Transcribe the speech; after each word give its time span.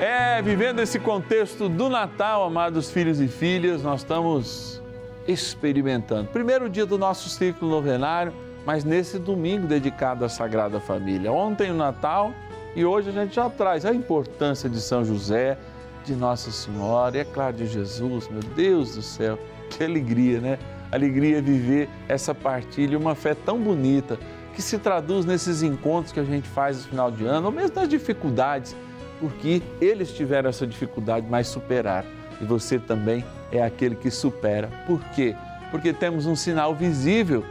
É, 0.00 0.40
vivendo 0.40 0.80
esse 0.80 0.98
contexto 0.98 1.68
do 1.68 1.90
Natal, 1.90 2.42
amados 2.42 2.90
filhos 2.90 3.20
e 3.20 3.28
filhas, 3.28 3.82
nós 3.82 4.00
estamos 4.00 4.82
experimentando. 5.28 6.30
Primeiro 6.30 6.70
dia 6.70 6.86
do 6.86 6.96
nosso 6.96 7.28
ciclo 7.28 7.68
novenário, 7.68 8.32
mas 8.64 8.82
nesse 8.82 9.18
domingo 9.18 9.66
dedicado 9.66 10.24
à 10.24 10.28
Sagrada 10.30 10.80
Família. 10.80 11.30
Ontem 11.30 11.70
o 11.70 11.74
Natal 11.74 12.32
e 12.74 12.82
hoje 12.82 13.10
a 13.10 13.12
gente 13.12 13.34
já 13.34 13.50
traz 13.50 13.84
a 13.84 13.92
importância 13.92 14.70
de 14.70 14.80
São 14.80 15.04
José, 15.04 15.58
de 16.02 16.16
Nossa 16.16 16.50
Senhora 16.50 17.18
e, 17.18 17.20
é 17.20 17.24
claro, 17.26 17.58
de 17.58 17.66
Jesus, 17.66 18.26
meu 18.30 18.40
Deus 18.40 18.94
do 18.94 19.02
céu, 19.02 19.38
que 19.68 19.84
alegria, 19.84 20.40
né? 20.40 20.58
Alegria 20.90 21.42
viver 21.42 21.90
essa 22.08 22.34
partilha, 22.34 22.96
uma 22.96 23.14
fé 23.14 23.34
tão 23.34 23.58
bonita 23.58 24.18
que 24.54 24.62
se 24.62 24.78
traduz 24.78 25.26
nesses 25.26 25.62
encontros 25.62 26.10
que 26.10 26.20
a 26.20 26.24
gente 26.24 26.48
faz 26.48 26.78
no 26.78 26.82
final 26.84 27.10
de 27.10 27.26
ano, 27.26 27.48
ou 27.48 27.52
mesmo 27.52 27.76
nas 27.76 27.86
dificuldades, 27.86 28.74
porque 29.20 29.62
eles 29.80 30.12
tiveram 30.12 30.48
essa 30.48 30.66
dificuldade, 30.66 31.26
mas 31.28 31.46
superaram. 31.46 32.08
E 32.40 32.44
você 32.44 32.78
também 32.78 33.24
é 33.52 33.62
aquele 33.62 33.94
que 33.94 34.10
supera. 34.10 34.68
Por 34.86 35.00
quê? 35.10 35.36
Porque 35.70 35.92
temos 35.92 36.26
um 36.26 36.34
sinal 36.34 36.74
visível 36.74 37.44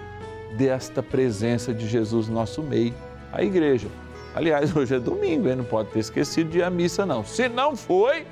desta 0.58 1.04
presença 1.04 1.74
de 1.74 1.88
Jesus 1.88 2.28
no 2.28 2.34
nosso 2.34 2.64
meio, 2.64 2.94
a 3.32 3.44
igreja. 3.44 3.88
Aliás, 4.36 4.76
hoje 4.76 4.96
é 4.96 5.00
domingo, 5.00 5.48
hein? 5.48 5.56
não 5.56 5.64
pode 5.64 5.90
ter 5.90 6.00
esquecido 6.00 6.50
de 6.50 6.60
ir 6.60 6.64
à 6.64 6.70
missa, 6.70 7.06
não. 7.06 7.24
Se 7.24 7.48
não 7.48 7.76
foi, 7.76 8.26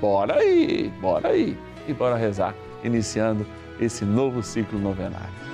bora 0.00 0.40
aí, 0.40 0.92
bora 1.00 1.28
aí 1.28 1.56
e 1.86 1.92
bora 1.92 2.16
rezar, 2.16 2.54
iniciando 2.82 3.46
esse 3.80 4.04
novo 4.04 4.42
ciclo 4.42 4.78
novenário. 4.78 5.53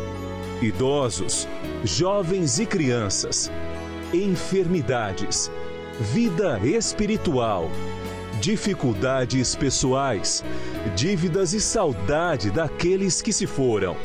idosos, 0.61 1.47
jovens 1.83 2.59
e 2.59 2.65
crianças, 2.65 3.51
enfermidades, 4.13 5.51
vida 5.99 6.59
espiritual, 6.63 7.69
dificuldades 8.39 9.55
pessoais, 9.55 10.43
dívidas 10.95 11.53
e 11.53 11.59
saudade 11.59 12.51
daqueles 12.51 13.21
que 13.21 13.33
se 13.33 13.47
foram. 13.47 13.97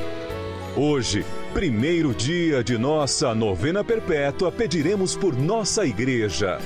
Hoje, 0.77 1.25
primeiro 1.53 2.15
dia 2.15 2.63
de 2.63 2.77
nossa 2.77 3.35
novena 3.35 3.83
perpétua, 3.85 4.51
pediremos 4.53 5.17
por 5.17 5.37
nossa 5.37 5.87
igreja. 5.87 6.59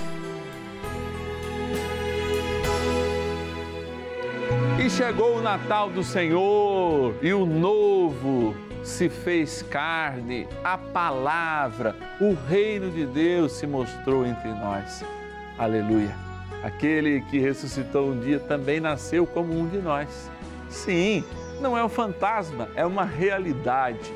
E 4.85 4.89
chegou 4.89 5.39
o 5.39 5.43
Natal 5.43 5.91
do 5.91 6.03
Senhor 6.03 7.15
e 7.23 7.33
o 7.33 7.45
novo 7.45 8.70
se 8.91 9.09
fez 9.09 9.63
carne, 9.63 10.47
a 10.65 10.77
palavra, 10.77 11.97
o 12.21 12.35
reino 12.49 12.91
de 12.91 13.07
Deus 13.07 13.53
se 13.53 13.67
mostrou 13.67 14.27
entre 14.27 14.49
nós. 14.51 15.05
Aleluia. 15.57 16.15
Aquele 16.63 17.23
que 17.23 17.39
ressuscitou 17.39 18.11
um 18.11 18.21
dia 18.21 18.39
também 18.41 18.81
nasceu 18.81 19.27
como 19.27 19.59
um 19.59 19.67
de 19.67 19.79
nós. 19.79 20.31
Sim, 20.69 21.25
não 21.61 21.79
é 21.79 21.85
um 21.85 21.89
fantasma, 21.89 22.69
é 22.75 22.85
uma 22.85 23.05
realidade. 23.05 24.13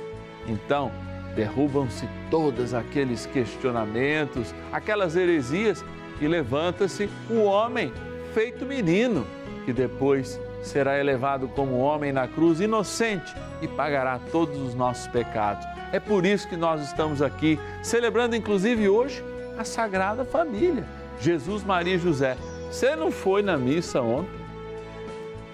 Então, 0.46 0.90
derrubam-se 1.34 2.06
todos 2.30 2.74
aqueles 2.74 3.26
questionamentos, 3.26 4.54
aquelas 4.72 5.16
heresias 5.16 5.84
e 6.20 6.28
levanta-se 6.28 7.08
o 7.30 7.44
homem 7.44 7.92
feito 8.34 8.66
menino, 8.66 9.26
que 9.64 9.72
depois 9.72 10.38
será 10.62 10.98
elevado 10.98 11.48
como 11.48 11.78
homem 11.78 12.12
na 12.12 12.26
cruz, 12.26 12.60
inocente, 12.60 13.34
e 13.60 13.68
pagará 13.68 14.18
todos 14.30 14.60
os 14.60 14.74
nossos 14.74 15.06
pecados. 15.08 15.66
É 15.92 16.00
por 16.00 16.26
isso 16.26 16.48
que 16.48 16.56
nós 16.56 16.82
estamos 16.82 17.22
aqui, 17.22 17.58
celebrando 17.82 18.34
inclusive 18.34 18.88
hoje 18.88 19.24
a 19.58 19.64
Sagrada 19.64 20.24
Família, 20.24 20.84
Jesus, 21.20 21.62
Maria 21.62 21.94
e 21.94 21.98
José. 21.98 22.36
Você 22.70 22.96
não 22.96 23.10
foi 23.10 23.42
na 23.42 23.56
missa 23.56 24.00
ontem? 24.00 24.44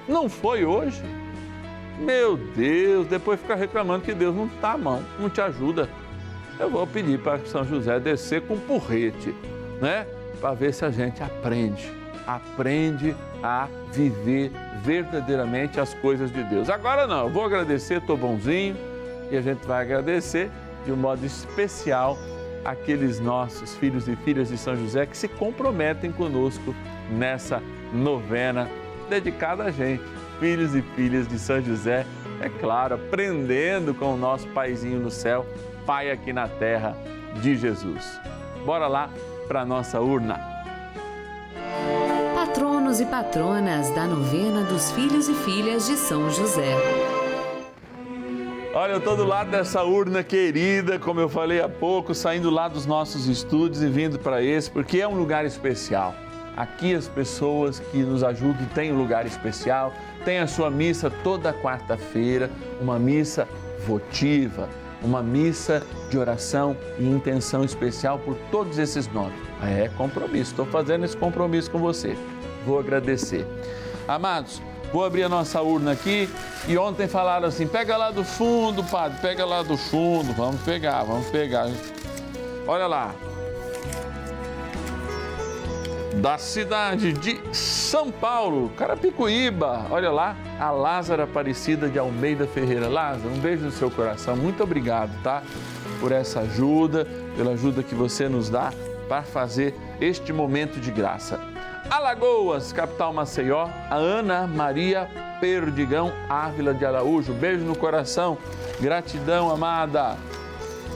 Não 0.08 0.28
foi 0.28 0.64
hoje? 0.64 1.02
Meu 1.98 2.36
Deus, 2.36 3.06
depois 3.06 3.38
fica 3.38 3.54
reclamando 3.54 4.04
que 4.04 4.14
Deus 4.14 4.34
não 4.34 4.46
está 4.46 4.72
à 4.72 4.78
mão, 4.78 5.02
não 5.18 5.28
te 5.28 5.40
ajuda. 5.40 5.88
Eu 6.58 6.70
vou 6.70 6.86
pedir 6.86 7.20
para 7.20 7.38
São 7.44 7.64
José 7.64 8.00
descer 8.00 8.40
com 8.42 8.54
um 8.54 8.60
porrete, 8.60 9.34
né? 9.80 10.06
Para 10.40 10.54
ver 10.54 10.72
se 10.72 10.84
a 10.84 10.90
gente 10.90 11.22
aprende, 11.22 11.92
aprende 12.26 13.14
a 13.42 13.68
viver 13.92 14.50
verdadeiramente 14.82 15.80
as 15.80 15.94
coisas 15.94 16.32
de 16.32 16.42
Deus. 16.44 16.68
Agora 16.68 17.06
não, 17.06 17.26
eu 17.26 17.30
vou 17.30 17.44
agradecer, 17.44 17.98
estou 17.98 18.16
bonzinho, 18.16 18.76
e 19.30 19.36
a 19.36 19.40
gente 19.40 19.66
vai 19.66 19.82
agradecer 19.82 20.50
de 20.84 20.92
um 20.92 20.96
modo 20.96 21.24
especial 21.24 22.18
aqueles 22.64 23.20
nossos 23.20 23.74
filhos 23.76 24.08
e 24.08 24.16
filhas 24.16 24.48
de 24.48 24.58
São 24.58 24.76
José 24.76 25.06
que 25.06 25.16
se 25.16 25.28
comprometem 25.28 26.12
conosco 26.12 26.74
nessa 27.10 27.62
novena 27.92 28.68
dedicada 29.08 29.64
a 29.64 29.70
gente, 29.70 30.02
filhos 30.38 30.74
e 30.74 30.82
filhas 30.82 31.26
de 31.26 31.38
São 31.38 31.60
José, 31.60 32.06
é 32.40 32.48
claro, 32.48 32.94
aprendendo 32.94 33.92
com 33.92 34.14
o 34.14 34.16
nosso 34.16 34.46
paizinho 34.48 35.00
no 35.00 35.10
céu, 35.10 35.44
Pai 35.84 36.10
aqui 36.10 36.32
na 36.32 36.46
terra 36.46 36.96
de 37.42 37.56
Jesus. 37.56 38.20
Bora 38.64 38.86
lá 38.86 39.10
para 39.48 39.64
nossa 39.64 40.00
urna 40.00 40.59
e 43.00 43.06
patronas 43.06 43.90
da 43.94 44.06
novena 44.06 44.62
dos 44.64 44.90
filhos 44.90 45.26
e 45.26 45.34
filhas 45.34 45.86
de 45.86 45.96
São 45.96 46.28
José. 46.28 46.76
Olha, 48.74 48.92
eu 48.92 48.98
estou 48.98 49.16
do 49.16 49.24
lado 49.24 49.50
dessa 49.50 49.82
urna 49.82 50.22
querida, 50.22 50.98
como 50.98 51.18
eu 51.18 51.28
falei 51.28 51.62
há 51.62 51.68
pouco, 51.68 52.14
saindo 52.14 52.50
lá 52.50 52.68
dos 52.68 52.84
nossos 52.84 53.26
estúdios 53.26 53.82
e 53.82 53.88
vindo 53.88 54.18
para 54.18 54.42
esse, 54.42 54.70
porque 54.70 55.00
é 55.00 55.08
um 55.08 55.14
lugar 55.14 55.46
especial. 55.46 56.14
Aqui 56.56 56.94
as 56.94 57.08
pessoas 57.08 57.78
que 57.78 57.98
nos 57.98 58.22
ajudam 58.22 58.66
têm 58.74 58.92
um 58.92 58.98
lugar 58.98 59.24
especial, 59.24 59.94
tem 60.24 60.38
a 60.38 60.46
sua 60.46 60.70
missa 60.70 61.10
toda 61.24 61.54
quarta-feira, 61.54 62.50
uma 62.80 62.98
missa 62.98 63.48
votiva, 63.86 64.68
uma 65.02 65.22
missa 65.22 65.82
de 66.10 66.18
oração 66.18 66.76
e 66.98 67.08
intenção 67.08 67.64
especial 67.64 68.18
por 68.18 68.36
todos 68.50 68.78
esses 68.78 69.10
nomes. 69.10 69.38
É 69.62 69.88
compromisso, 69.96 70.50
estou 70.50 70.66
fazendo 70.66 71.04
esse 71.04 71.16
compromisso 71.16 71.70
com 71.70 71.78
você 71.78 72.14
vou 72.64 72.78
agradecer. 72.78 73.46
Amados, 74.06 74.60
vou 74.92 75.04
abrir 75.04 75.24
a 75.24 75.28
nossa 75.28 75.60
urna 75.60 75.92
aqui 75.92 76.28
e 76.68 76.76
ontem 76.76 77.08
falaram 77.08 77.48
assim: 77.48 77.66
pega 77.66 77.96
lá 77.96 78.10
do 78.10 78.24
fundo, 78.24 78.82
padre, 78.84 79.18
pega 79.20 79.44
lá 79.44 79.62
do 79.62 79.76
fundo, 79.76 80.32
vamos 80.32 80.60
pegar, 80.62 81.02
vamos 81.04 81.28
pegar. 81.28 81.68
Olha 82.66 82.86
lá. 82.86 83.14
Da 86.20 86.36
cidade 86.36 87.12
de 87.14 87.40
São 87.56 88.10
Paulo, 88.10 88.68
Carapicuíba, 88.76 89.86
olha 89.90 90.10
lá, 90.10 90.36
a 90.58 90.70
Lázara 90.70 91.22
Aparecida 91.24 91.88
de 91.88 91.98
Almeida 91.98 92.46
Ferreira. 92.46 92.88
Lázaro, 92.88 93.32
um 93.32 93.38
beijo 93.38 93.64
no 93.64 93.70
seu 93.70 93.90
coração, 93.90 94.36
muito 94.36 94.62
obrigado, 94.62 95.10
tá? 95.22 95.42
por 96.00 96.10
essa 96.10 96.40
ajuda, 96.40 97.06
pela 97.36 97.52
ajuda 97.52 97.82
que 97.82 97.94
você 97.94 98.28
nos 98.28 98.48
dá 98.48 98.72
para 99.06 99.22
fazer 99.22 99.74
este 100.00 100.32
momento 100.32 100.80
de 100.80 100.90
graça. 100.90 101.38
Alagoas, 101.90 102.72
capital 102.72 103.12
Maceió, 103.12 103.68
a 103.90 103.96
Ana 103.96 104.46
Maria 104.46 105.10
Perdigão 105.40 106.12
Ávila 106.28 106.72
de 106.72 106.84
Araújo. 106.84 107.32
Beijo 107.32 107.64
no 107.64 107.76
coração, 107.76 108.38
gratidão, 108.80 109.50
amada. 109.50 110.16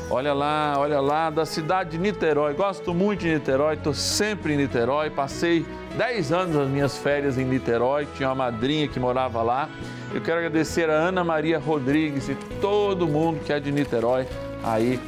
Olha 0.08 0.32
lá, 0.32 0.74
olha 0.78 1.00
lá, 1.00 1.30
da 1.30 1.44
cidade 1.44 1.90
de 1.90 1.98
Niterói. 1.98 2.54
Gosto 2.54 2.94
muito 2.94 3.22
de 3.22 3.34
Niterói, 3.34 3.74
estou 3.74 3.92
sempre 3.92 4.54
em 4.54 4.56
Niterói. 4.56 5.10
Passei 5.10 5.66
10 5.96 6.30
anos 6.30 6.54
das 6.54 6.68
minhas 6.68 6.96
férias 6.96 7.38
em 7.38 7.44
Niterói, 7.44 8.06
tinha 8.14 8.28
uma 8.28 8.36
madrinha 8.36 8.86
que 8.86 9.00
morava 9.00 9.42
lá. 9.42 9.68
Eu 10.14 10.20
quero 10.20 10.38
agradecer 10.38 10.88
a 10.88 10.92
Ana 10.92 11.24
Maria 11.24 11.58
Rodrigues 11.58 12.28
e 12.28 12.36
todo 12.60 13.08
mundo 13.08 13.40
que 13.44 13.52
é 13.52 13.58
de 13.58 13.72
Niterói, 13.72 14.28
aí, 14.62 15.00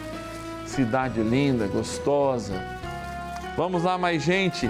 cidade 0.65 1.21
linda, 1.21 1.69
gostosa. 1.69 2.55
Vamos 3.57 3.85
lá, 3.85 3.97
mais 3.97 4.21
gente. 4.21 4.69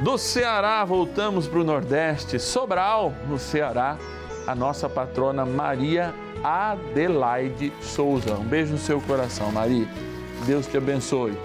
Do 0.00 0.16
Ceará, 0.16 0.84
voltamos 0.84 1.48
para 1.48 1.58
o 1.58 1.64
Nordeste, 1.64 2.38
Sobral, 2.38 3.12
no 3.28 3.36
Ceará, 3.36 3.98
a 4.46 4.54
nossa 4.54 4.88
patrona 4.88 5.44
Maria 5.44 6.14
Adelaide 6.42 7.72
Souza. 7.80 8.34
Um 8.34 8.44
beijo 8.44 8.74
no 8.74 8.78
seu 8.78 9.00
coração, 9.00 9.50
Maria. 9.50 9.88
Deus 10.46 10.68
te 10.68 10.76
abençoe. 10.76 11.36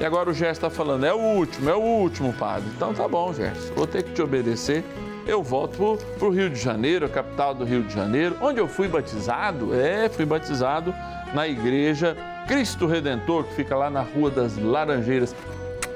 E 0.00 0.04
agora 0.06 0.30
o 0.30 0.32
Gerson 0.32 0.52
está 0.52 0.70
falando, 0.70 1.04
é 1.04 1.12
o 1.12 1.18
último, 1.18 1.68
é 1.68 1.74
o 1.74 1.82
último, 1.82 2.32
padre. 2.32 2.70
Então 2.74 2.94
tá 2.94 3.06
bom, 3.06 3.30
Gerson, 3.34 3.74
vou 3.74 3.86
ter 3.86 4.02
que 4.02 4.12
te 4.12 4.22
obedecer. 4.22 4.82
Eu 5.26 5.42
volto 5.42 5.98
para 6.18 6.28
o 6.28 6.30
Rio 6.30 6.48
de 6.48 6.58
Janeiro, 6.58 7.04
a 7.04 7.10
capital 7.10 7.54
do 7.54 7.62
Rio 7.62 7.82
de 7.82 7.92
Janeiro, 7.92 8.38
onde 8.40 8.58
eu 8.58 8.66
fui 8.66 8.88
batizado. 8.88 9.74
É, 9.74 10.08
fui 10.08 10.24
batizado 10.24 10.94
na 11.34 11.46
igreja 11.46 12.16
Cristo 12.46 12.86
Redentor, 12.86 13.44
que 13.44 13.52
fica 13.52 13.76
lá 13.76 13.90
na 13.90 14.00
Rua 14.00 14.30
das 14.30 14.56
Laranjeiras. 14.56 15.36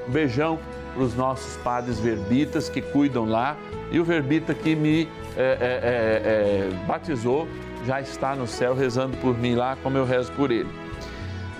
Beijão 0.07 0.59
para 0.93 1.03
os 1.03 1.15
nossos 1.15 1.57
padres 1.57 1.99
verbitas 1.99 2.69
que 2.69 2.81
cuidam 2.81 3.25
lá. 3.25 3.57
E 3.91 3.99
o 3.99 4.03
verbita 4.03 4.53
que 4.53 4.75
me 4.75 5.09
é, 5.35 5.37
é, 5.37 6.69
é, 6.71 6.85
batizou 6.87 7.47
já 7.85 7.99
está 7.99 8.35
no 8.35 8.47
céu 8.47 8.73
rezando 8.73 9.17
por 9.17 9.37
mim 9.37 9.55
lá, 9.55 9.77
como 9.81 9.97
eu 9.97 10.05
rezo 10.05 10.31
por 10.33 10.51
ele. 10.51 10.69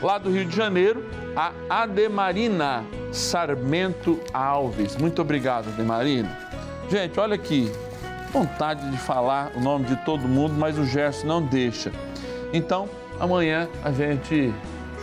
Lá 0.01 0.17
do 0.17 0.29
Rio 0.29 0.45
de 0.45 0.55
Janeiro, 0.55 1.03
a 1.35 1.51
Ademarina 1.69 2.83
Sarmento 3.11 4.19
Alves. 4.33 4.95
Muito 4.95 5.21
obrigado, 5.21 5.69
Ademarina. 5.69 6.37
Gente, 6.89 7.19
olha 7.19 7.35
aqui, 7.35 7.71
vontade 8.31 8.89
de 8.89 8.97
falar 8.97 9.51
o 9.55 9.59
nome 9.59 9.85
de 9.85 9.95
todo 10.03 10.27
mundo, 10.27 10.55
mas 10.57 10.77
o 10.77 10.85
Gerson 10.85 11.27
não 11.27 11.41
deixa. 11.41 11.91
Então, 12.51 12.89
amanhã 13.19 13.67
a 13.83 13.91
gente 13.91 14.53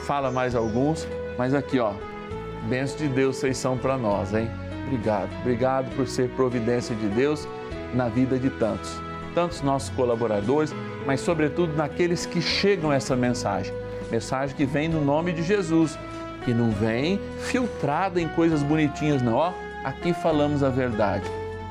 fala 0.06 0.30
mais 0.30 0.54
alguns, 0.54 1.06
mas 1.38 1.54
aqui, 1.54 1.78
ó, 1.78 1.92
Bênção 2.68 2.98
de 2.98 3.08
Deus 3.08 3.36
vocês 3.36 3.56
são 3.56 3.76
para 3.76 3.96
nós, 3.96 4.34
hein? 4.34 4.50
Obrigado, 4.86 5.30
obrigado 5.40 5.96
por 5.96 6.06
ser 6.06 6.28
providência 6.30 6.94
de 6.94 7.08
Deus 7.08 7.46
na 7.94 8.08
vida 8.08 8.38
de 8.38 8.50
tantos, 8.50 9.00
tantos 9.34 9.62
nossos 9.62 9.90
colaboradores, 9.90 10.74
mas 11.06 11.20
sobretudo 11.20 11.74
naqueles 11.74 12.26
que 12.26 12.40
chegam 12.40 12.92
essa 12.92 13.16
mensagem, 13.16 13.72
mensagem 14.10 14.54
que 14.56 14.64
vem 14.64 14.88
no 14.88 15.04
nome 15.04 15.32
de 15.32 15.42
Jesus, 15.42 15.98
que 16.44 16.52
não 16.52 16.70
vem 16.70 17.20
filtrada 17.40 18.20
em 18.20 18.28
coisas 18.28 18.62
bonitinhas, 18.62 19.22
não. 19.22 19.34
Ó, 19.34 19.52
aqui 19.84 20.12
falamos 20.12 20.62
a 20.62 20.68
verdade 20.68 21.30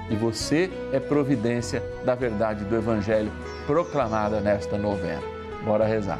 e 0.09 0.15
você 0.15 0.69
é 0.91 0.99
providência 0.99 1.83
da 2.03 2.15
verdade 2.15 2.63
do 2.65 2.75
Evangelho 2.75 3.31
proclamada 3.67 4.39
nesta 4.39 4.77
novena. 4.77 5.21
Bora 5.63 5.85
rezar. 5.85 6.19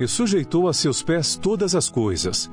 e 0.00 0.08
sujeitou 0.08 0.66
a 0.66 0.72
seus 0.72 1.02
pés 1.02 1.36
todas 1.36 1.74
as 1.74 1.90
coisas, 1.90 2.50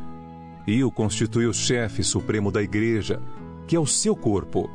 e 0.67 0.83
o 0.83 0.91
constituiu 0.91 1.53
chefe 1.53 2.03
supremo 2.03 2.51
da 2.51 2.61
igreja, 2.61 3.21
que 3.65 3.75
é 3.75 3.79
o 3.79 3.87
seu 3.87 4.15
corpo, 4.17 4.69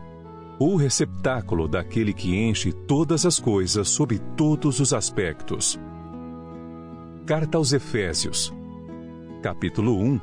o 0.59 0.75
receptáculo 0.77 1.69
daquele 1.69 2.15
que 2.15 2.35
enche 2.35 2.73
todas 2.73 3.27
as 3.27 3.39
coisas 3.39 3.91
sob 3.91 4.19
todos 4.37 4.81
os 4.81 4.95
aspectos. 4.95 5.79
Carta 7.27 7.59
aos 7.59 7.75
Efésios, 7.75 8.53
capítulo 9.43 10.01
1, 10.01 10.21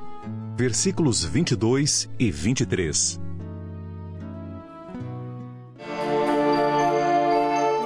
versículos 0.58 1.24
22 1.24 2.10
e 2.18 2.32
23. 2.32 3.22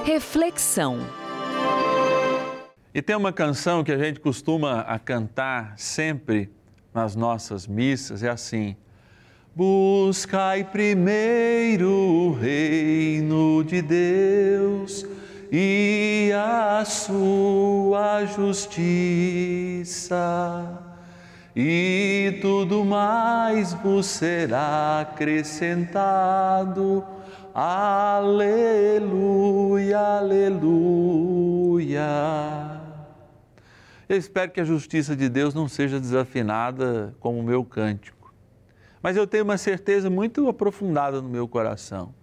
Reflexão. 0.04 1.23
E 2.94 3.02
tem 3.02 3.14
uma 3.16 3.32
canção 3.32 3.82
que 3.82 3.90
a 3.90 3.98
gente 3.98 4.20
costuma 4.20 4.82
a 4.82 5.00
cantar 5.00 5.74
sempre 5.76 6.48
nas 6.94 7.16
nossas 7.16 7.66
missas, 7.66 8.22
é 8.22 8.30
assim: 8.30 8.76
Buscai 9.52 10.62
primeiro 10.62 11.90
o 11.90 12.32
reino 12.32 13.64
de 13.64 13.82
Deus 13.82 15.04
e 15.50 16.30
a 16.36 16.84
sua 16.84 18.24
justiça, 18.26 20.14
e 21.56 22.38
tudo 22.40 22.84
mais 22.84 23.74
vos 23.74 24.06
será 24.06 25.00
acrescentado. 25.00 27.04
Aleluia, 27.52 28.38
aleluia. 30.18 31.24
Eu 34.14 34.18
espero 34.18 34.52
que 34.52 34.60
a 34.60 34.64
justiça 34.64 35.16
de 35.16 35.28
Deus 35.28 35.54
não 35.54 35.66
seja 35.66 35.98
desafinada 35.98 37.14
como 37.18 37.40
o 37.40 37.42
meu 37.42 37.64
cântico. 37.64 38.32
Mas 39.02 39.16
eu 39.16 39.26
tenho 39.26 39.42
uma 39.42 39.58
certeza 39.58 40.08
muito 40.08 40.48
aprofundada 40.48 41.20
no 41.20 41.28
meu 41.28 41.48
coração 41.48 42.14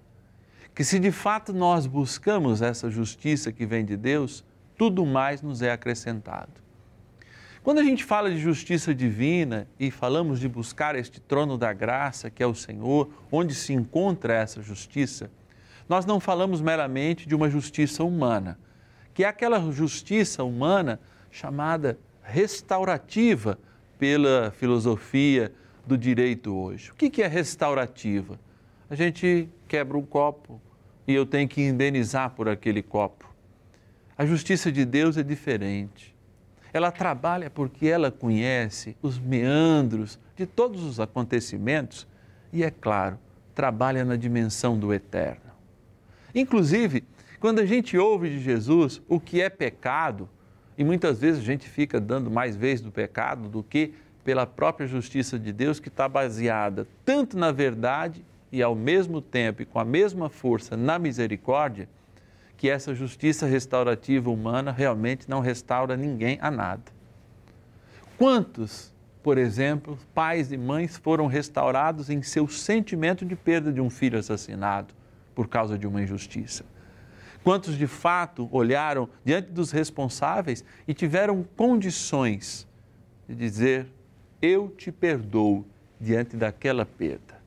que 0.74 0.86
se 0.86 1.00
de 1.00 1.12
fato 1.12 1.51
nós 1.51 1.86
buscamos 1.86 2.62
essa 2.62 2.89
justiça 2.89 3.51
que 3.51 3.65
vem 3.65 3.83
de 3.83 3.98
Deus, 3.98 4.43
tudo 4.77 5.05
mais 5.05 5.41
nos 5.41 5.62
é 5.62 5.69
acrescentado. 5.69 6.62
Quando 7.62 7.79
a 7.79 7.83
gente 7.83 8.05
fala 8.05 8.31
de 8.31 8.38
justiça 8.38 8.95
divina 8.95 9.67
e 9.77 9.91
falamos 9.91 10.39
de 10.39 10.48
buscar 10.48 10.95
este 10.95 11.19
trono 11.19 11.57
da 11.57 11.74
graça, 11.74 12.29
que 12.29 12.41
é 12.41 12.48
o 12.48 12.55
Senhor, 12.55 13.12
onde 13.29 13.53
se 13.53 13.74
encontra 13.74 14.33
essa 14.33 14.62
justiça, 14.62 15.29
nós 15.89 16.05
não 16.05 16.21
falamos 16.21 16.62
meramente 16.62 17.27
de 17.27 17.36
uma 17.36 17.50
justiça 17.50 18.01
humana, 18.01 18.57
que 19.13 19.25
é 19.25 19.27
aquela 19.27 19.60
justiça 19.74 20.41
humana 20.41 21.00
chamada 21.32 21.98
restaurativa 22.22 23.58
pela 23.98 24.52
filosofia 24.52 25.52
do 25.86 25.98
direito 25.98 26.56
hoje. 26.56 26.92
O 26.92 26.96
que 26.96 27.22
é 27.22 27.28
restaurativa? 27.28 28.40
A 28.90 28.96
gente 28.96 29.50
quebra 29.68 29.98
um 29.98 30.06
copo 30.06 30.62
e 31.08 31.14
eu 31.14 31.26
tenho 31.26 31.48
que 31.48 31.62
indenizar 31.62 32.32
por 32.32 32.48
aquele 32.48 32.84
copo. 32.84 33.30
A 34.18 34.26
justiça 34.26 34.72
de 34.72 34.86
Deus 34.86 35.18
é 35.18 35.24
diferente. 35.24 36.16
Ela 36.74 36.92
trabalha 36.92 37.50
porque 37.50 37.88
ela 37.88 38.12
conhece 38.12 38.96
os 39.02 39.18
meandros 39.18 40.20
de 40.36 40.46
todos 40.46 40.84
os 40.84 41.00
acontecimentos 41.00 42.08
e, 42.54 42.64
é 42.64 42.72
claro, 42.72 43.18
trabalha 43.54 44.06
na 44.06 44.16
dimensão 44.16 44.78
do 44.78 44.94
eterno. 44.94 45.52
Inclusive, 46.34 47.04
quando 47.40 47.60
a 47.60 47.66
gente 47.66 47.98
ouve 47.98 48.30
de 48.30 48.40
Jesus 48.40 49.02
o 49.08 49.20
que 49.20 49.42
é 49.42 49.50
pecado, 49.50 50.30
e 50.82 50.84
muitas 50.84 51.20
vezes 51.20 51.40
a 51.40 51.46
gente 51.46 51.70
fica 51.70 52.00
dando 52.00 52.32
mais 52.32 52.56
vezes 52.56 52.82
do 52.82 52.92
pecado 52.92 53.48
do 53.48 53.62
que 53.62 53.94
pela 54.24 54.48
própria 54.48 54.88
justiça 54.88 55.38
de 55.38 55.54
Deus, 55.54 55.80
que 55.80 55.90
está 55.90 56.10
baseada 56.10 56.88
tanto 57.06 57.38
na 57.38 57.52
verdade 57.52 58.26
e 58.52 58.64
ao 58.64 58.74
mesmo 58.74 59.22
tempo 59.22 59.62
e 59.62 59.66
com 59.66 59.78
a 59.78 59.86
mesma 59.86 60.28
força 60.28 60.76
na 60.76 60.98
misericórdia, 60.98 61.88
que 62.58 62.68
essa 62.68 62.96
justiça 62.96 63.46
restaurativa 63.46 64.32
humana 64.32 64.72
realmente 64.72 65.30
não 65.30 65.40
restaura 65.40 65.96
ninguém 65.96 66.40
a 66.42 66.50
nada. 66.50 66.92
Quantos, 68.18 68.92
por 69.22 69.38
exemplo, 69.38 70.00
pais 70.16 70.52
e 70.52 70.58
mães 70.58 70.98
foram 70.98 71.28
restaurados 71.28 72.10
em 72.10 72.24
seu 72.24 72.48
sentimento 72.48 73.24
de 73.24 73.36
perda 73.36 73.72
de 73.72 73.80
um 73.80 73.90
filho 73.92 74.18
assassinado 74.18 74.96
por 75.36 75.48
causa 75.48 75.78
de 75.78 75.86
uma 75.86 76.02
injustiça? 76.02 76.66
Quantos 77.43 77.77
de 77.77 77.88
fato 77.88 78.48
olharam 78.51 79.10
diante 79.25 79.50
dos 79.50 79.71
responsáveis 79.71 80.63
e 80.88 80.93
tiveram 80.93 81.43
condições 81.55 82.67
de 83.27 83.36
dizer: 83.36 83.88
Eu 84.41 84.69
te 84.69 84.91
perdoo 84.91 85.65
diante 86.00 86.38
daquela 86.38 86.86
perda? 86.86 87.41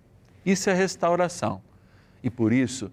Isso 0.44 0.68
é 0.68 0.74
restauração. 0.74 1.62
E 2.22 2.30
por 2.30 2.52
isso, 2.52 2.90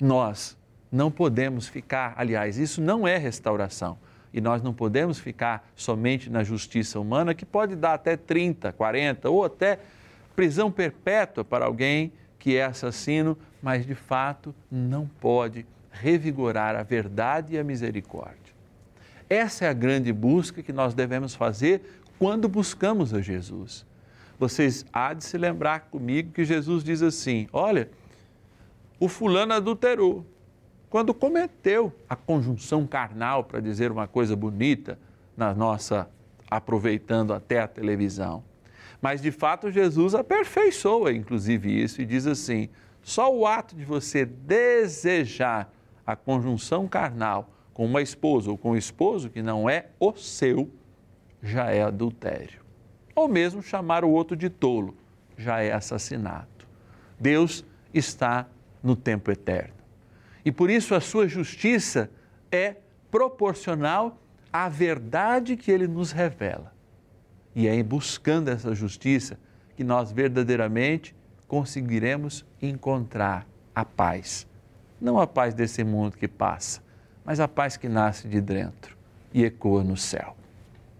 nós 0.00 0.56
não 0.92 1.10
podemos 1.10 1.66
ficar, 1.66 2.14
aliás, 2.16 2.56
isso 2.56 2.80
não 2.80 3.06
é 3.06 3.16
restauração. 3.16 3.98
E 4.32 4.40
nós 4.40 4.62
não 4.62 4.72
podemos 4.72 5.18
ficar 5.18 5.68
somente 5.74 6.28
na 6.30 6.44
justiça 6.44 6.98
humana, 7.00 7.34
que 7.34 7.44
pode 7.44 7.76
dar 7.76 7.94
até 7.94 8.16
30, 8.16 8.72
40 8.72 9.30
ou 9.30 9.44
até 9.44 9.78
prisão 10.34 10.70
perpétua 10.70 11.44
para 11.44 11.64
alguém 11.64 12.12
que 12.38 12.56
é 12.56 12.64
assassino, 12.64 13.38
mas 13.62 13.86
de 13.86 13.94
fato 13.94 14.54
não 14.70 15.06
pode 15.20 15.64
revigorar 16.00 16.76
a 16.76 16.82
verdade 16.82 17.54
e 17.54 17.58
a 17.58 17.64
misericórdia. 17.64 18.52
Essa 19.28 19.64
é 19.64 19.68
a 19.68 19.72
grande 19.72 20.12
busca 20.12 20.62
que 20.62 20.72
nós 20.72 20.92
devemos 20.94 21.34
fazer 21.34 22.02
quando 22.18 22.48
buscamos 22.48 23.14
a 23.14 23.20
Jesus. 23.20 23.86
Vocês 24.38 24.84
há 24.92 25.14
de 25.14 25.24
se 25.24 25.38
lembrar 25.38 25.88
comigo 25.90 26.32
que 26.32 26.44
Jesus 26.44 26.82
diz 26.82 27.02
assim: 27.02 27.48
olha, 27.52 27.88
o 28.98 29.08
fulano 29.08 29.54
adulterou. 29.54 30.26
Quando 30.90 31.12
cometeu 31.12 31.92
a 32.08 32.14
conjunção 32.14 32.86
carnal, 32.86 33.44
para 33.44 33.60
dizer 33.60 33.90
uma 33.90 34.06
coisa 34.06 34.36
bonita, 34.36 34.98
na 35.36 35.52
nossa, 35.54 36.08
aproveitando 36.48 37.32
até 37.32 37.60
a 37.60 37.66
televisão. 37.66 38.44
Mas 39.02 39.20
de 39.20 39.32
fato 39.32 39.70
Jesus 39.70 40.14
aperfeiçoa, 40.14 41.12
inclusive, 41.12 41.82
isso 41.82 42.00
e 42.00 42.06
diz 42.06 42.26
assim: 42.26 42.68
só 43.02 43.34
o 43.34 43.46
ato 43.46 43.74
de 43.74 43.84
você 43.84 44.24
desejar 44.24 45.73
a 46.06 46.14
conjunção 46.14 46.86
carnal 46.86 47.50
com 47.72 47.84
uma 47.84 48.02
esposa 48.02 48.50
ou 48.50 48.56
com 48.56 48.72
um 48.72 48.76
esposo 48.76 49.28
que 49.28 49.42
não 49.42 49.68
é 49.68 49.86
o 49.98 50.14
seu, 50.14 50.70
já 51.42 51.70
é 51.70 51.82
adultério. 51.82 52.62
Ou 53.14 53.28
mesmo 53.28 53.62
chamar 53.62 54.04
o 54.04 54.10
outro 54.10 54.36
de 54.36 54.48
tolo, 54.48 54.96
já 55.36 55.60
é 55.60 55.72
assassinato. 55.72 56.66
Deus 57.18 57.64
está 57.92 58.46
no 58.82 58.94
tempo 58.94 59.30
eterno. 59.30 59.74
E 60.44 60.52
por 60.52 60.70
isso 60.70 60.94
a 60.94 61.00
sua 61.00 61.26
justiça 61.26 62.10
é 62.50 62.76
proporcional 63.10 64.18
à 64.52 64.68
verdade 64.68 65.56
que 65.56 65.70
ele 65.70 65.88
nos 65.88 66.12
revela. 66.12 66.72
E 67.54 67.66
é 67.66 67.82
buscando 67.82 68.48
essa 68.48 68.74
justiça 68.74 69.38
que 69.76 69.82
nós 69.82 70.12
verdadeiramente 70.12 71.14
conseguiremos 71.48 72.44
encontrar 72.60 73.46
a 73.74 73.84
paz 73.84 74.46
não 75.00 75.18
a 75.18 75.26
paz 75.26 75.54
desse 75.54 75.82
mundo 75.82 76.16
que 76.16 76.28
passa, 76.28 76.82
mas 77.24 77.40
a 77.40 77.48
paz 77.48 77.76
que 77.76 77.88
nasce 77.88 78.28
de 78.28 78.40
dentro 78.40 78.96
e 79.32 79.44
ecoa 79.44 79.82
no 79.82 79.96
céu. 79.96 80.36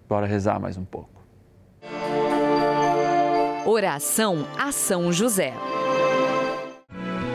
Bora 0.08 0.26
rezar 0.26 0.58
mais 0.58 0.76
um 0.76 0.84
pouco. 0.84 1.10
Oração 3.66 4.46
a 4.58 4.72
São 4.72 5.12
José. 5.12 5.54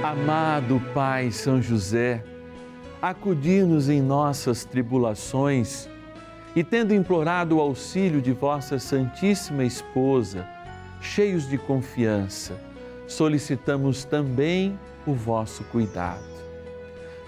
Amado 0.04 0.82
Pai 0.94 1.32
São 1.32 1.62
José, 1.62 2.24
acudi-nos 3.02 3.90
em 3.90 4.02
nossas 4.02 4.64
tribulações 4.64 5.90
e, 6.56 6.64
tendo 6.64 6.94
implorado 6.94 7.58
o 7.58 7.62
auxílio 7.62 8.22
de 8.22 8.32
vossa 8.32 8.80
Santíssima 8.80 9.64
Esposa, 9.64 10.48
cheios 11.02 11.48
de 11.48 11.58
confiança, 11.58 12.60
solicitamos 13.08 14.04
também 14.04 14.80
o 15.06 15.14
vosso 15.14 15.64
cuidado 15.66 16.39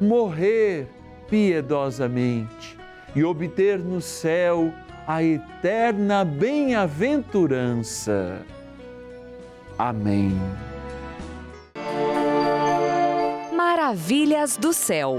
morrer 0.00 0.88
piedosamente 1.28 2.78
e 3.14 3.22
obter 3.24 3.78
no 3.78 4.00
céu 4.00 4.72
a 5.06 5.22
eterna 5.22 6.24
bem-aventurança. 6.24 8.40
Amém. 9.78 10.32
Maravilhas 13.52 14.56
do 14.56 14.72
céu. 14.72 15.18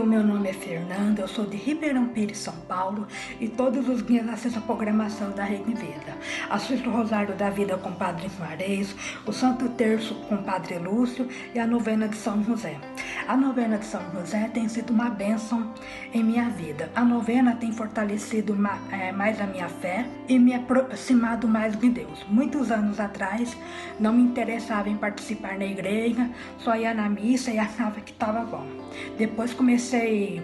O 0.00 0.06
meu 0.06 0.24
nome 0.24 0.48
é 0.48 0.52
Fernanda, 0.54 1.20
eu 1.20 1.28
sou 1.28 1.44
de 1.44 1.58
Ribeirão 1.58 2.08
Pires, 2.08 2.38
São 2.38 2.54
Paulo 2.66 3.06
e 3.38 3.46
todos 3.46 3.86
os 3.86 4.02
dias 4.04 4.26
assisto 4.26 4.58
a 4.58 4.62
programação 4.62 5.30
da 5.32 5.44
Rede 5.44 5.74
Vida. 5.74 6.16
Assisto 6.48 6.88
o 6.88 6.92
Rosário 6.92 7.34
da 7.36 7.50
Vida 7.50 7.76
com 7.76 7.90
o 7.90 7.94
Padre 7.94 8.30
Juarez, 8.38 8.96
o 9.26 9.32
Santo 9.32 9.68
Terço 9.68 10.14
com 10.26 10.36
o 10.36 10.42
Padre 10.42 10.78
Lúcio 10.78 11.28
e 11.54 11.58
a 11.58 11.66
novena 11.66 12.08
de 12.08 12.16
São 12.16 12.42
José. 12.42 12.80
A 13.28 13.36
novena 13.36 13.78
de 13.78 13.84
São 13.84 14.00
José 14.12 14.50
tem 14.52 14.68
sido 14.68 14.90
uma 14.90 15.08
bênção 15.08 15.72
em 16.12 16.22
minha 16.22 16.48
vida. 16.48 16.90
A 16.94 17.04
novena 17.04 17.54
tem 17.54 17.72
fortalecido 17.72 18.56
mais 18.56 19.40
a 19.40 19.46
minha 19.46 19.68
fé 19.68 20.06
e 20.28 20.38
me 20.38 20.54
aproximado 20.54 21.46
mais 21.46 21.76
de 21.78 21.88
Deus. 21.88 22.24
Muitos 22.28 22.70
anos 22.70 22.98
atrás 22.98 23.56
não 23.98 24.12
me 24.12 24.22
interessava 24.22 24.88
em 24.88 24.96
participar 24.96 25.58
na 25.58 25.64
igreja, 25.64 26.28
só 26.58 26.74
ia 26.74 26.92
na 26.92 27.08
missa 27.08 27.50
e 27.50 27.58
achava 27.60 28.00
que 28.00 28.12
estava 28.12 28.40
bom. 28.40 28.66
Depois 29.16 29.54
comecei 29.54 30.42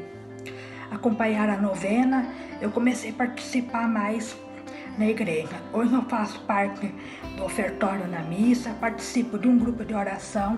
a 0.91 0.95
acompanhar 0.95 1.49
a 1.49 1.57
novena, 1.57 2.27
eu 2.61 2.71
comecei 2.71 3.11
a 3.11 3.15
participar 3.15 3.89
mais 3.89 4.37
na 4.99 5.07
igreja. 5.07 5.61
Hoje 5.73 5.93
eu 5.93 6.03
faço 6.03 6.41
parte 6.41 6.93
do 7.37 7.45
ofertório 7.45 8.07
na 8.07 8.21
missa, 8.21 8.71
participo 8.81 9.39
de 9.39 9.49
um 9.49 9.59
grupo 9.59 9.85
de 9.85 9.95
oração 9.95 10.57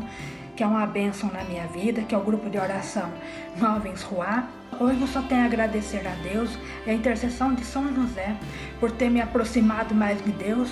que 0.59 0.65
é 0.65 0.67
uma 0.67 0.87
bênção 0.87 1.31
na 1.31 1.45
minha 1.45 1.69
vida, 1.69 2.03
que 2.03 2.13
é 2.13 2.19
o 2.19 2.25
grupo 2.25 2.51
de 2.51 2.59
oração 2.59 3.13
Jovens 3.57 4.03
Ruá. 4.03 4.49
Hoje 4.81 5.01
eu 5.01 5.07
só 5.07 5.23
tenho 5.23 5.43
a 5.43 5.45
agradecer 5.45 6.05
a 6.05 6.15
Deus 6.23 6.59
e 6.85 6.91
a 6.91 6.95
intercessão 6.95 7.55
de 7.55 7.65
São 7.65 7.95
José 7.95 8.37
por 8.81 8.91
ter 8.91 9.09
me 9.09 9.21
aproximado 9.21 9.95
mais 9.95 10.21
de 10.25 10.33
Deus 10.33 10.69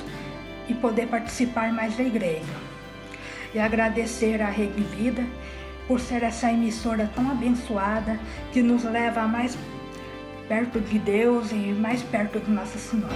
e 0.68 0.74
poder 0.74 1.06
participar 1.06 1.72
mais 1.72 1.96
da 1.96 2.02
igreja. 2.02 2.52
E 3.54 3.60
agradecer 3.60 4.42
a 4.42 4.50
Rede 4.50 4.82
Vida 4.82 5.24
por 5.86 6.00
ser 6.00 6.24
essa 6.24 6.50
emissora 6.50 7.08
tão 7.14 7.30
abençoada 7.30 8.18
que 8.52 8.62
nos 8.62 8.82
leva 8.82 9.28
mais 9.28 9.56
perto 10.48 10.80
de 10.80 10.98
Deus 10.98 11.50
e 11.52 11.56
mais 11.72 12.02
perto 12.02 12.40
de 12.40 12.50
Nossa 12.50 12.78
Senhora. 12.78 13.14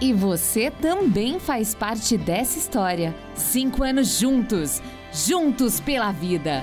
E 0.00 0.12
você 0.12 0.70
também 0.70 1.38
faz 1.38 1.74
parte 1.74 2.18
dessa 2.18 2.58
história. 2.58 3.14
Cinco 3.34 3.84
anos 3.84 4.18
juntos, 4.18 4.82
juntos 5.12 5.78
pela 5.78 6.10
vida. 6.10 6.62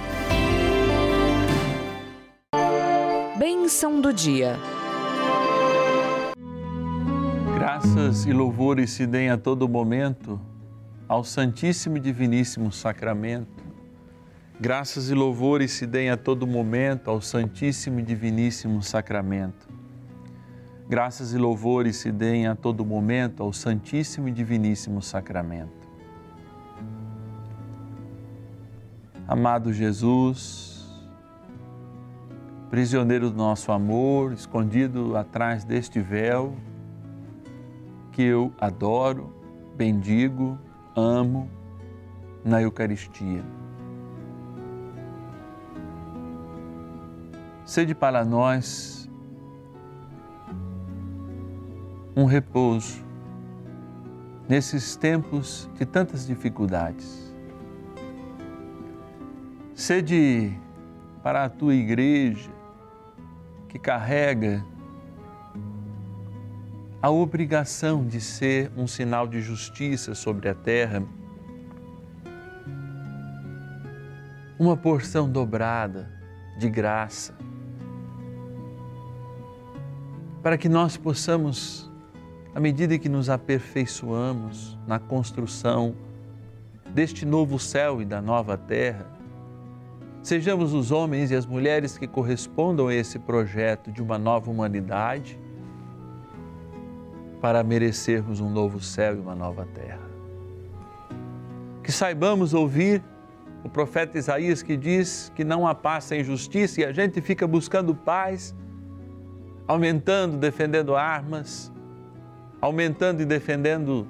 Bênção 3.38 4.02
do 4.02 4.12
dia. 4.12 4.58
Graças 7.56 8.26
e 8.26 8.34
louvores 8.34 8.92
se 8.92 9.08
deem 9.08 9.30
a 9.30 9.38
todo 9.38 9.70
momento 9.70 10.40
ao 11.08 11.24
Santíssimo 11.24 11.98
e 11.98 12.00
Diviníssimo 12.00 12.72
Sacramento. 12.72 13.59
Graças 14.62 15.10
e 15.10 15.14
louvores 15.14 15.72
se 15.72 15.88
deem 15.88 16.10
a 16.10 16.18
todo 16.18 16.46
momento 16.46 17.10
ao 17.10 17.22
Santíssimo 17.22 18.02
e 18.02 18.04
Diviníssimo 18.04 18.84
Sacramento. 18.84 19.70
Graças 20.90 21.34
e 21.34 21.38
louvores 21.38 21.96
se 21.96 22.12
deem 22.12 22.46
a 22.46 22.58
todo 22.58 22.86
momento 22.86 23.42
ao 23.42 23.54
Santíssimo 23.54 24.28
e 24.28 24.32
Diviníssimo 24.34 25.02
Sacramento. 25.02 25.88
Amado 29.26 29.72
Jesus, 29.72 30.92
prisioneiro 32.70 33.30
do 33.30 33.38
nosso 33.38 33.72
amor, 33.72 34.34
escondido 34.34 35.16
atrás 35.16 35.64
deste 35.64 36.02
véu, 36.02 36.54
que 38.12 38.24
eu 38.24 38.54
adoro, 38.60 39.34
bendigo, 39.78 40.60
amo 40.98 41.50
na 42.44 42.62
Eucaristia. 42.62 43.42
Sede 47.70 47.94
para 47.94 48.26
nós 48.26 49.08
um 52.16 52.26
repouso 52.26 53.06
nesses 54.48 54.96
tempos 54.96 55.70
de 55.78 55.86
tantas 55.86 56.26
dificuldades. 56.26 57.32
Sede 59.76 60.60
para 61.22 61.44
a 61.44 61.50
tua 61.50 61.76
igreja 61.76 62.50
que 63.68 63.78
carrega 63.78 64.66
a 67.00 67.12
obrigação 67.12 68.04
de 68.04 68.20
ser 68.20 68.72
um 68.76 68.88
sinal 68.88 69.28
de 69.28 69.42
justiça 69.42 70.16
sobre 70.16 70.50
a 70.50 70.56
terra, 70.56 71.04
uma 74.58 74.76
porção 74.76 75.30
dobrada 75.30 76.10
de 76.58 76.68
graça, 76.68 77.38
para 80.42 80.58
que 80.58 80.70
nós 80.70 80.96
possamos 80.98 81.90
à 82.54 82.60
medida 82.60 82.98
que 82.98 83.10
nos 83.10 83.30
aperfeiçoamos 83.30 84.78
na 84.88 85.00
construção 85.00 85.96
deste 86.94 87.26
novo 87.26 87.60
céu 87.60 88.02
e 88.02 88.06
da 88.06 88.22
nova 88.22 88.58
terra, 88.58 89.06
sejamos 90.24 90.74
os 90.74 90.92
homens 90.92 91.32
e 91.32 91.36
as 91.36 91.46
mulheres 91.46 91.98
que 91.98 92.08
correspondam 92.08 92.88
a 92.88 92.94
esse 92.94 93.20
projeto 93.20 93.92
de 93.92 94.02
uma 94.02 94.18
nova 94.18 94.50
humanidade 94.50 95.40
para 97.40 97.64
merecermos 97.64 98.40
um 98.40 98.50
novo 98.50 98.82
céu 98.82 99.16
e 99.16 99.20
uma 99.20 99.36
nova 99.36 99.66
terra. 99.74 100.10
Que 101.84 101.92
saibamos 101.92 102.54
ouvir 102.54 103.04
o 103.64 103.70
profeta 103.70 104.18
Isaías 104.18 104.62
que 104.62 104.76
diz 104.76 105.32
que 105.36 105.44
não 105.44 105.68
há 105.68 105.76
paz 105.76 106.06
sem 106.06 106.24
justiça 106.24 106.82
e 106.82 106.86
a 106.86 106.92
gente 106.92 107.22
fica 107.22 107.48
buscando 107.48 107.94
paz, 107.94 108.56
aumentando, 109.70 110.36
defendendo 110.36 110.96
armas, 110.96 111.72
aumentando 112.60 113.22
e 113.22 113.26
defendendo 113.26 114.08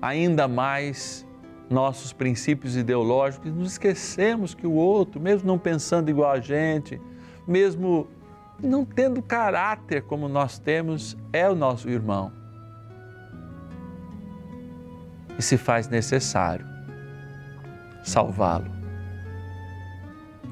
ainda 0.00 0.46
mais 0.46 1.26
nossos 1.68 2.12
princípios 2.12 2.76
ideológicos, 2.76 3.52
nos 3.52 3.72
esquecemos 3.72 4.54
que 4.54 4.64
o 4.64 4.70
outro, 4.70 5.20
mesmo 5.20 5.48
não 5.48 5.58
pensando 5.58 6.08
igual 6.08 6.30
a 6.30 6.38
gente, 6.38 7.00
mesmo 7.48 8.06
não 8.62 8.84
tendo 8.84 9.20
caráter 9.20 10.02
como 10.02 10.28
nós 10.28 10.60
temos, 10.60 11.16
é 11.32 11.50
o 11.50 11.54
nosso 11.56 11.90
irmão. 11.90 12.30
E 15.36 15.42
se 15.42 15.56
faz 15.56 15.88
necessário 15.88 16.64
salvá-lo, 18.04 18.70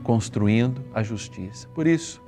construindo 0.03 0.85
a 0.93 1.05
justiça. 1.05 1.69
Por 1.69 1.87
isso, 1.87 2.21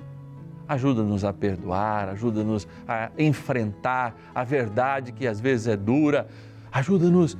Ajuda-nos 0.72 1.22
a 1.22 1.34
perdoar, 1.34 2.08
ajuda-nos 2.08 2.66
a 2.88 3.10
enfrentar 3.18 4.14
a 4.34 4.42
verdade 4.42 5.12
que 5.12 5.26
às 5.26 5.38
vezes 5.38 5.66
é 5.66 5.76
dura, 5.76 6.26
ajuda-nos 6.72 7.36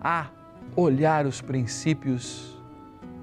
a 0.00 0.28
olhar 0.76 1.26
os 1.26 1.40
princípios, 1.40 2.56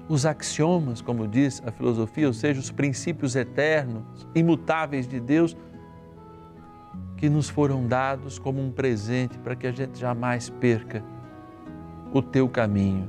os 0.06 0.26
axiomas, 0.26 1.00
como 1.00 1.26
diz 1.26 1.62
a 1.66 1.72
filosofia, 1.72 2.26
ou 2.26 2.34
seja, 2.34 2.60
os 2.60 2.70
princípios 2.70 3.34
eternos, 3.36 4.26
imutáveis 4.34 5.08
de 5.08 5.18
Deus, 5.18 5.56
que 7.16 7.30
nos 7.30 7.48
foram 7.48 7.86
dados 7.86 8.38
como 8.38 8.62
um 8.62 8.70
presente 8.70 9.38
para 9.38 9.56
que 9.56 9.66
a 9.66 9.72
gente 9.72 9.98
jamais 9.98 10.50
perca 10.50 11.02
o 12.12 12.20
teu 12.20 12.46
caminho, 12.50 13.08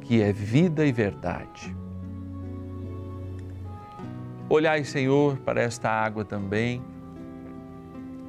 que 0.00 0.22
é 0.22 0.32
vida 0.32 0.86
e 0.86 0.92
verdade. 0.92 1.81
Olhai, 4.54 4.84
Senhor, 4.84 5.38
para 5.38 5.62
esta 5.62 5.88
água 5.88 6.26
também, 6.26 6.82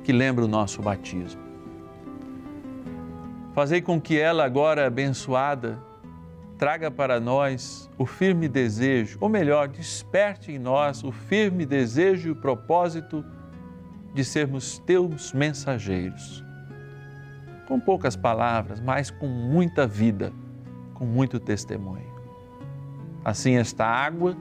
que 0.05 0.13
lembra 0.13 0.45
o 0.45 0.47
nosso 0.47 0.81
batismo. 0.81 1.41
Fazei 3.53 3.81
com 3.81 3.99
que 3.99 4.17
ela, 4.17 4.45
agora 4.45 4.87
abençoada, 4.87 5.77
traga 6.57 6.89
para 6.89 7.19
nós 7.19 7.89
o 7.97 8.05
firme 8.05 8.47
desejo, 8.47 9.17
ou 9.19 9.27
melhor, 9.27 9.67
desperte 9.67 10.53
em 10.53 10.57
nós 10.57 11.03
o 11.03 11.11
firme 11.11 11.65
desejo 11.65 12.29
e 12.29 12.31
o 12.31 12.35
propósito 12.37 13.21
de 14.13 14.23
sermos 14.23 14.79
teus 14.79 15.33
mensageiros. 15.33 16.41
Com 17.67 17.81
poucas 17.81 18.15
palavras, 18.15 18.79
mas 18.79 19.11
com 19.11 19.27
muita 19.27 19.85
vida, 19.85 20.31
com 20.93 21.03
muito 21.03 21.37
testemunho. 21.37 22.13
Assim, 23.25 23.57
esta 23.57 23.85
água, 23.85 24.37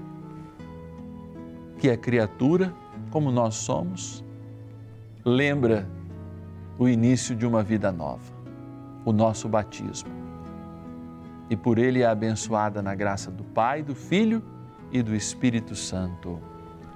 que 1.83 1.90
é 1.90 1.97
criatura, 1.97 2.73
como 3.11 3.33
nós 3.33 3.57
somos, 3.57 4.25
lembra 5.25 5.85
o 6.79 6.88
início 6.88 7.35
de 7.35 7.45
uma 7.45 7.61
vida 7.61 7.90
nova, 7.90 8.33
o 9.05 9.12
nosso 9.12 9.49
batismo. 9.49 10.12
E 11.51 11.57
por 11.57 11.79
ele 11.79 12.03
é 12.03 12.07
abençoada 12.07 12.81
na 12.81 12.95
graça 12.95 13.33
do 13.33 13.42
Pai, 13.42 13.83
do 13.83 13.97
Filho 13.97 14.40
e 14.92 15.03
do 15.03 15.12
Espírito 15.12 15.75
Santo. 15.75 16.38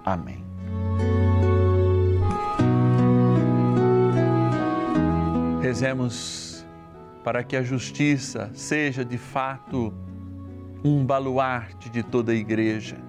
Amém. 0.05 0.45
Rezemos 5.61 6.65
para 7.25 7.43
que 7.43 7.57
a 7.57 7.63
justiça 7.65 8.53
seja 8.55 9.05
de 9.05 9.19
fato 9.19 9.93
um 10.85 11.05
baluarte 11.05 11.91
de 11.91 12.05
toda 12.05 12.31
a 12.31 12.37
igreja 12.37 13.05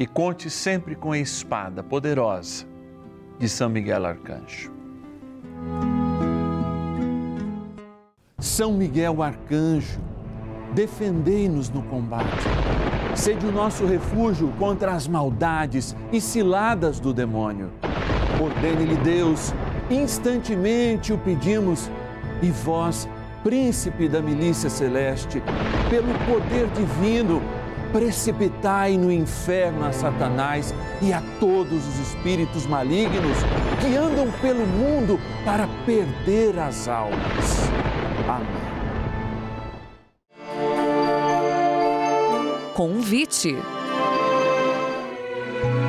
e 0.00 0.06
conte 0.06 0.48
sempre 0.48 0.94
com 0.94 1.12
a 1.12 1.18
espada 1.18 1.82
poderosa 1.82 2.64
de 3.38 3.46
São 3.46 3.68
Miguel 3.68 4.06
Arcanjo. 4.06 4.72
São 8.38 8.72
Miguel 8.72 9.22
Arcanjo, 9.22 10.00
defendei-nos 10.74 11.68
no 11.68 11.82
combate. 11.82 12.24
Sede 13.14 13.44
o 13.44 13.52
nosso 13.52 13.84
refúgio 13.84 14.48
contra 14.58 14.92
as 14.92 15.06
maldades 15.06 15.94
e 16.10 16.18
ciladas 16.18 16.98
do 16.98 17.12
demônio. 17.12 17.70
Ordene-lhe 18.42 18.96
Deus, 18.96 19.52
instantemente 19.90 21.12
o 21.12 21.18
pedimos, 21.18 21.90
e 22.40 22.50
vós, 22.50 23.06
príncipe 23.44 24.08
da 24.08 24.22
milícia 24.22 24.70
celeste, 24.70 25.42
pelo 25.90 26.14
poder 26.24 26.68
divino, 26.68 27.42
precipitai 27.92 28.96
no 28.96 29.12
inferno 29.12 29.84
a 29.84 29.92
Satanás 29.92 30.74
e 31.00 31.12
a 31.12 31.22
todos 31.38 31.86
os 31.86 31.98
espíritos 31.98 32.66
malignos 32.66 33.36
que 33.80 33.96
andam 33.96 34.30
pelo 34.40 34.66
mundo 34.66 35.18
para 35.44 35.68
perder 35.84 36.58
as 36.58 36.88
almas. 36.88 37.70
Amém. 38.28 38.70
Convite. 42.74 43.56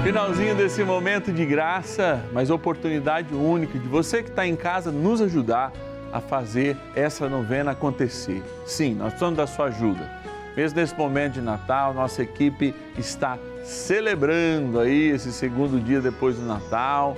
Finalzinho 0.04 0.56
desse 0.56 0.84
momento 0.84 1.32
de 1.32 1.46
graça, 1.46 2.26
mas 2.34 2.50
oportunidade 2.50 3.34
única 3.34 3.78
de 3.78 3.88
você 3.88 4.24
que 4.24 4.30
está 4.30 4.46
em 4.46 4.56
casa 4.56 4.92
nos 4.92 5.22
ajudar 5.22 5.72
a 6.12 6.20
fazer 6.20 6.76
essa 6.96 7.30
novena 7.30 7.72
acontecer. 7.72 8.44
Sim, 8.66 8.96
nós 8.96 9.10
precisamos 9.10 9.38
da 9.38 9.48
sua 9.48 9.68
ajuda. 9.68 10.21
Mesmo 10.56 10.80
nesse 10.80 10.96
momento 10.96 11.34
de 11.34 11.42
Natal, 11.42 11.94
nossa 11.94 12.22
equipe 12.22 12.74
está 12.98 13.38
celebrando 13.64 14.80
aí 14.80 15.10
esse 15.10 15.32
segundo 15.32 15.80
dia 15.80 16.02
depois 16.02 16.36
do 16.36 16.46
Natal, 16.46 17.16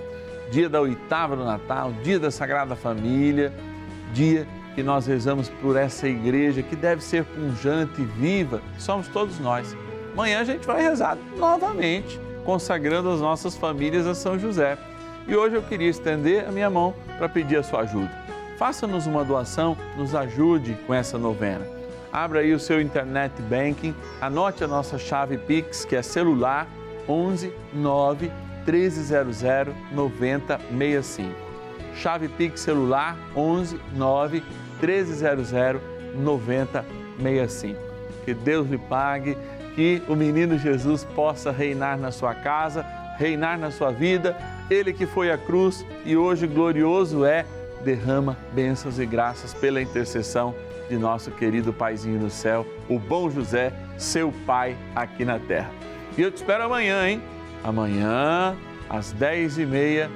dia 0.51 0.69
da 0.69 0.81
oitava 0.81 1.35
do 1.35 1.43
Natal, 1.43 1.91
dia 2.03 2.19
da 2.19 2.29
Sagrada 2.29 2.75
Família, 2.75 3.53
dia 4.13 4.47
que 4.75 4.83
nós 4.83 5.07
rezamos 5.07 5.49
por 5.49 5.75
essa 5.75 6.07
igreja 6.07 6.61
que 6.61 6.75
deve 6.75 7.03
ser 7.03 7.23
punjante 7.23 8.01
e 8.01 8.05
viva, 8.05 8.61
somos 8.77 9.07
todos 9.07 9.39
nós. 9.39 9.75
Amanhã 10.13 10.39
a 10.39 10.43
gente 10.43 10.65
vai 10.65 10.81
rezar 10.81 11.17
novamente, 11.37 12.19
consagrando 12.45 13.09
as 13.09 13.19
nossas 13.19 13.55
famílias 13.55 14.05
a 14.05 14.13
São 14.13 14.37
José. 14.37 14.77
E 15.27 15.35
hoje 15.35 15.55
eu 15.55 15.63
queria 15.63 15.89
estender 15.89 16.47
a 16.47 16.51
minha 16.51 16.69
mão 16.69 16.93
para 17.17 17.29
pedir 17.29 17.57
a 17.57 17.63
sua 17.63 17.81
ajuda 17.81 18.23
faça-nos 18.63 19.05
uma 19.07 19.25
doação, 19.25 19.77
nos 19.97 20.15
ajude 20.15 20.77
com 20.87 20.93
essa 20.93 21.17
novena. 21.17 21.82
Abra 22.13 22.41
aí 22.41 22.53
o 22.53 22.59
seu 22.59 22.79
internet 22.79 23.41
banking, 23.41 23.95
anote 24.21 24.63
a 24.63 24.67
nossa 24.67 24.99
chave 24.99 25.35
Pix, 25.35 25.83
que 25.83 25.95
é 25.95 26.03
celular 26.03 26.67
11 27.09 27.51
9 27.73 28.31
1300 28.67 29.41
9065. 29.91 31.33
Chave 31.95 32.27
Pix 32.27 32.61
celular 32.61 33.17
11 33.35 33.79
9 33.95 34.43
1300 34.79 35.81
9065. 36.13 37.79
Que 38.23 38.35
Deus 38.35 38.69
lhe 38.69 38.77
pague, 38.77 39.35
que 39.73 40.03
o 40.07 40.15
menino 40.15 40.55
Jesus 40.59 41.03
possa 41.15 41.51
reinar 41.51 41.97
na 41.97 42.11
sua 42.11 42.35
casa, 42.35 42.85
reinar 43.17 43.57
na 43.57 43.71
sua 43.71 43.89
vida. 43.89 44.37
Ele 44.69 44.93
que 44.93 45.07
foi 45.07 45.31
à 45.31 45.37
cruz 45.37 45.83
e 46.05 46.15
hoje 46.15 46.45
glorioso 46.45 47.25
é 47.25 47.43
derrama 47.83 48.37
bênçãos 48.53 48.99
e 48.99 49.05
graças 49.05 49.51
pela 49.51 49.81
intercessão 49.81 50.53
de 50.93 50.99
nosso 50.99 51.31
querido 51.31 51.73
Paizinho 51.73 52.19
no 52.19 52.29
céu, 52.29 52.67
o 52.87 52.99
bom 52.99 53.27
José, 53.27 53.73
seu 53.97 54.31
Pai 54.45 54.77
aqui 54.95 55.25
na 55.25 55.39
terra. 55.39 55.71
E 56.15 56.21
eu 56.21 56.29
te 56.29 56.37
espero 56.37 56.63
amanhã, 56.63 57.07
hein? 57.07 57.21
Amanhã, 57.63 58.55
às 58.87 59.11
10 59.11 59.57
e 59.57 59.65
meia, 59.65 60.11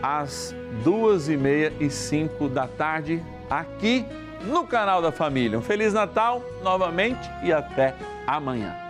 às 0.00 0.54
duas 0.84 1.28
e 1.28 1.36
meia 1.36 1.72
e 1.80 1.90
cinco 1.90 2.48
da 2.48 2.68
tarde, 2.68 3.20
aqui 3.50 4.06
no 4.46 4.64
canal 4.64 5.02
da 5.02 5.10
Família. 5.10 5.58
Um 5.58 5.62
Feliz 5.62 5.92
Natal 5.92 6.40
novamente 6.62 7.28
e 7.42 7.52
até 7.52 7.94
amanhã. 8.24 8.81